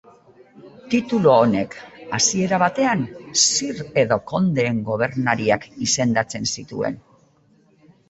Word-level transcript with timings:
Titulu 0.93 1.29
honek, 1.33 1.77
hasiera 2.19 2.59
batean, 2.65 3.05
sir 3.45 3.85
edo 4.07 4.21
kondeen 4.35 4.83
gobernariak 4.91 5.71
izendatzen 5.89 6.55
zituen. 6.59 7.03